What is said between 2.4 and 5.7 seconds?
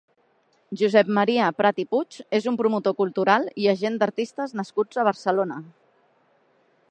un promotor cultural i agent d'artistes nascut a Barcelona.